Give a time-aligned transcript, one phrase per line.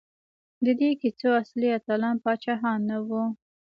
[0.65, 3.23] د دې کیسو اصلي اتلان پاچاهان نه وو.